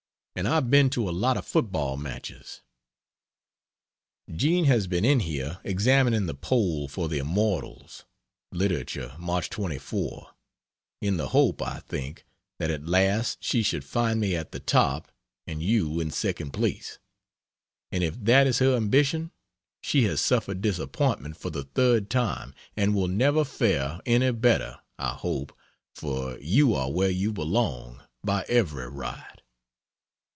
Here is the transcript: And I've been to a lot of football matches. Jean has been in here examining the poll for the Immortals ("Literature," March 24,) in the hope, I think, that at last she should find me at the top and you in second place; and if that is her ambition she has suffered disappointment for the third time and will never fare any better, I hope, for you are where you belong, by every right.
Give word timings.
And 0.33 0.47
I've 0.47 0.69
been 0.71 0.89
to 0.91 1.09
a 1.09 1.11
lot 1.11 1.35
of 1.35 1.45
football 1.45 1.97
matches. 1.97 2.61
Jean 4.33 4.63
has 4.63 4.87
been 4.87 5.03
in 5.03 5.19
here 5.19 5.59
examining 5.65 6.25
the 6.25 6.33
poll 6.33 6.87
for 6.87 7.09
the 7.09 7.17
Immortals 7.17 8.05
("Literature," 8.53 9.13
March 9.19 9.49
24,) 9.49 10.33
in 11.01 11.17
the 11.17 11.27
hope, 11.27 11.61
I 11.61 11.79
think, 11.81 12.25
that 12.59 12.71
at 12.71 12.87
last 12.87 13.43
she 13.43 13.61
should 13.61 13.83
find 13.83 14.21
me 14.21 14.33
at 14.33 14.53
the 14.53 14.61
top 14.61 15.11
and 15.45 15.61
you 15.61 15.99
in 15.99 16.11
second 16.11 16.51
place; 16.51 16.97
and 17.91 18.01
if 18.01 18.15
that 18.23 18.47
is 18.47 18.59
her 18.59 18.77
ambition 18.77 19.31
she 19.83 20.05
has 20.05 20.21
suffered 20.21 20.61
disappointment 20.61 21.35
for 21.35 21.49
the 21.49 21.65
third 21.65 22.09
time 22.09 22.55
and 22.77 22.95
will 22.95 23.09
never 23.09 23.43
fare 23.43 23.99
any 24.05 24.31
better, 24.31 24.79
I 24.97 25.13
hope, 25.13 25.55
for 25.93 26.39
you 26.39 26.73
are 26.73 26.89
where 26.89 27.11
you 27.11 27.33
belong, 27.33 28.01
by 28.23 28.45
every 28.47 28.87
right. 28.87 29.25